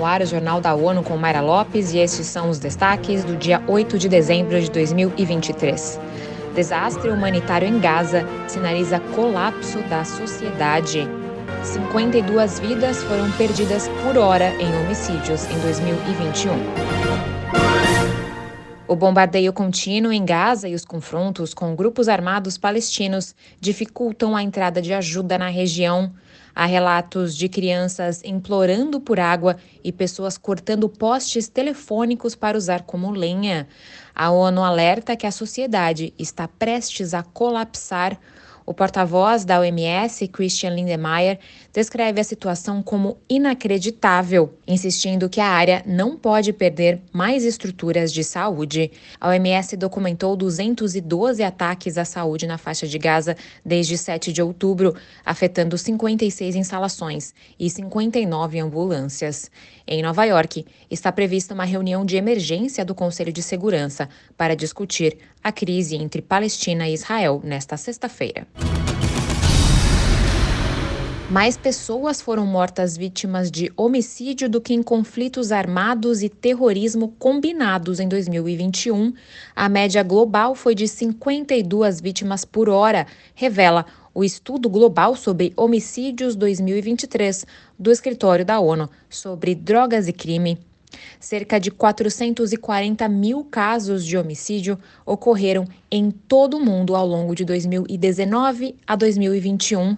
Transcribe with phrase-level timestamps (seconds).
[0.00, 3.36] no ar o Jornal da ONU com Mayra Lopes e estes são os destaques do
[3.36, 6.00] dia 8 de dezembro de 2023.
[6.54, 11.06] Desastre humanitário em Gaza sinaliza colapso da sociedade.
[11.62, 17.29] 52 vidas foram perdidas por hora em homicídios em 2021.
[18.90, 24.82] O bombardeio contínuo em Gaza e os confrontos com grupos armados palestinos dificultam a entrada
[24.82, 26.12] de ajuda na região.
[26.52, 33.12] Há relatos de crianças implorando por água e pessoas cortando postes telefônicos para usar como
[33.12, 33.68] lenha.
[34.12, 38.18] A ONU alerta que a sociedade está prestes a colapsar
[38.64, 41.38] o porta-voz da OMS, Christian Lindemeyer,
[41.72, 48.22] descreve a situação como inacreditável, insistindo que a área não pode perder mais estruturas de
[48.22, 48.90] saúde.
[49.20, 54.94] A OMS documentou 212 ataques à saúde na faixa de Gaza desde 7 de outubro,
[55.24, 59.50] afetando 56 instalações e 59 ambulâncias.
[59.86, 65.18] Em Nova York, está prevista uma reunião de emergência do Conselho de Segurança para discutir
[65.42, 68.46] a crise entre Palestina e Israel nesta sexta-feira.
[71.30, 78.00] Mais pessoas foram mortas vítimas de homicídio do que em conflitos armados e terrorismo combinados
[78.00, 79.12] em 2021.
[79.54, 86.34] A média global foi de 52 vítimas por hora, revela o Estudo Global sobre Homicídios
[86.34, 87.46] 2023
[87.78, 90.58] do Escritório da ONU sobre Drogas e Crime.
[91.18, 97.44] Cerca de 440 mil casos de homicídio ocorreram em todo o mundo ao longo de
[97.44, 99.96] 2019 a 2021.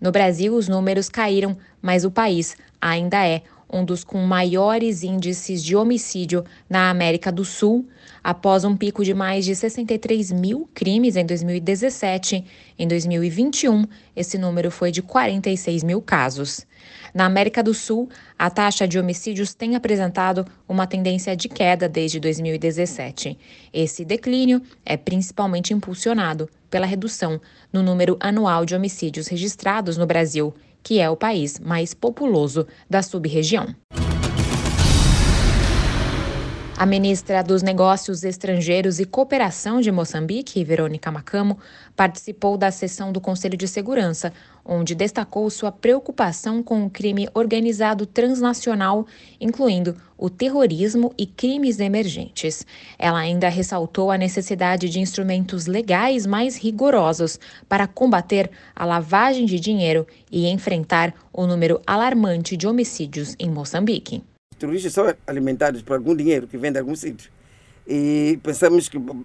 [0.00, 3.42] No Brasil, os números caíram, mas o país ainda é
[3.72, 7.86] um dos com maiores índices de homicídio na América do Sul,
[8.22, 12.44] após um pico de mais de 63 mil crimes em 2017.
[12.78, 13.84] Em 2021,
[14.16, 16.66] esse número foi de 46 mil casos.
[17.14, 22.18] Na América do Sul, a taxa de homicídios tem apresentado uma tendência de queda desde
[22.18, 23.38] 2017.
[23.72, 27.40] Esse declínio é principalmente impulsionado pela redução
[27.72, 30.52] no número anual de homicídios registrados no Brasil
[30.84, 33.74] que é o país mais populoso da sub-região.
[36.76, 41.56] A ministra dos Negócios Estrangeiros e Cooperação de Moçambique, Verônica Macamo,
[41.94, 44.32] participou da sessão do Conselho de Segurança,
[44.64, 49.06] onde destacou sua preocupação com o crime organizado transnacional,
[49.40, 52.66] incluindo o terrorismo e crimes emergentes.
[52.98, 59.60] Ela ainda ressaltou a necessidade de instrumentos legais mais rigorosos para combater a lavagem de
[59.60, 64.24] dinheiro e enfrentar o número alarmante de homicídios em Moçambique
[64.54, 67.30] terroristas são alimentados por algum dinheiro que vem de algum sítio.
[67.86, 69.24] E pensamos que o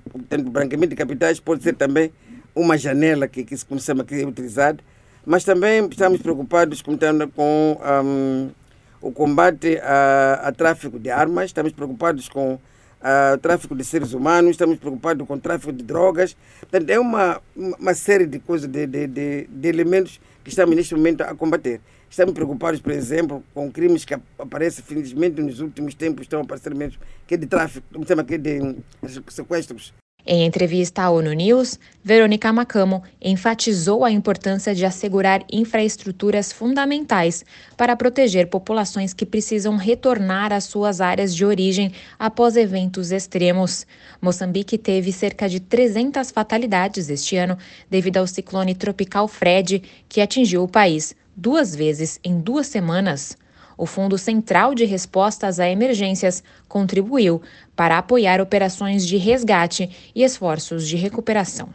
[0.52, 2.12] branqueamento de capitais pode ser também
[2.54, 4.76] uma janela que, que se começamos a utilizar,
[5.26, 6.98] mas também estamos preocupados com,
[7.36, 8.50] com um,
[9.02, 12.60] o combate a, a, tráfico de armas, estamos preocupados com
[13.34, 16.36] o tráfico de seres humanos, estamos preocupados com o tráfico de drogas.
[16.60, 20.96] Portanto, é uma, uma série de coisas, de, de, de, de elementos que estamos neste
[20.96, 21.80] momento a combater.
[22.10, 27.00] Estamos preocupados, por exemplo, com crimes que aparecem, felizmente, nos últimos tempos, estão aparecendo menos,
[27.28, 28.76] que é de tráfico, como chama, que é de
[29.28, 29.94] sequestros.
[30.32, 37.44] Em entrevista à ONU News, Verônica Macamo enfatizou a importância de assegurar infraestruturas fundamentais
[37.76, 43.88] para proteger populações que precisam retornar às suas áreas de origem após eventos extremos.
[44.22, 47.58] Moçambique teve cerca de 300 fatalidades este ano
[47.90, 53.36] devido ao ciclone tropical Fred, que atingiu o país duas vezes em duas semanas.
[53.80, 57.42] O Fundo Central de Respostas a Emergências contribuiu
[57.78, 61.70] para apoiar operações de resgate e esforços de recuperação.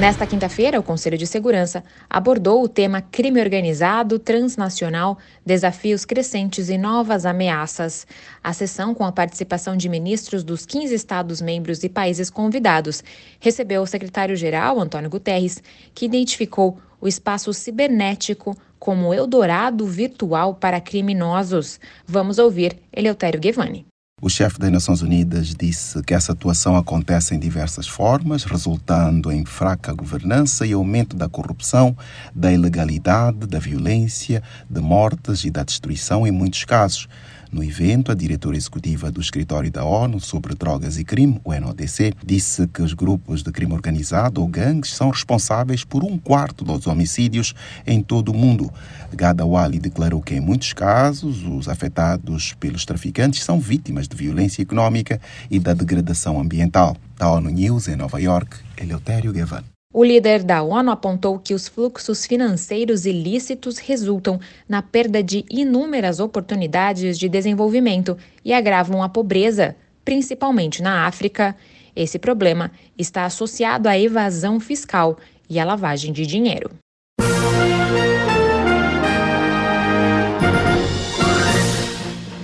[0.00, 5.16] Nesta quinta-feira, o Conselho de Segurança abordou o tema crime organizado, transnacional,
[5.46, 8.08] desafios crescentes e novas ameaças.
[8.42, 13.04] A sessão, com a participação de ministros dos 15 Estados-membros e países convidados,
[13.38, 15.62] recebeu o secretário-geral, Antônio Guterres,
[15.94, 21.80] que identificou o espaço cibernético como Eldorado virtual para criminosos.
[22.06, 23.86] Vamos ouvir Eleutério Guevani.
[24.20, 29.44] O chefe das Nações Unidas disse que essa atuação acontece em diversas formas, resultando em
[29.44, 31.96] fraca governança e aumento da corrupção,
[32.34, 37.08] da ilegalidade, da violência, de mortes e da destruição em muitos casos.
[37.50, 42.12] No evento, a diretora executiva do Escritório da ONU sobre Drogas e Crime, o NODC,
[42.22, 46.86] disse que os grupos de crime organizado ou gangues são responsáveis por um quarto dos
[46.86, 47.54] homicídios
[47.86, 48.70] em todo o mundo.
[49.14, 55.20] Gadawali declarou que, em muitos casos, os afetados pelos traficantes são vítimas de violência econômica
[55.50, 56.96] e da degradação ambiental.
[57.16, 59.64] Da ONU News, em Nova York, Eleutério Gavan.
[59.92, 64.38] O líder da ONU apontou que os fluxos financeiros ilícitos resultam
[64.68, 69.74] na perda de inúmeras oportunidades de desenvolvimento e agravam a pobreza,
[70.04, 71.56] principalmente na África.
[71.96, 75.18] Esse problema está associado à evasão fiscal
[75.48, 76.70] e à lavagem de dinheiro.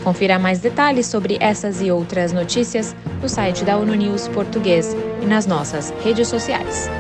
[0.05, 5.25] Confira mais detalhes sobre essas e outras notícias no site da ONU News Português e
[5.25, 6.91] nas nossas redes sociais.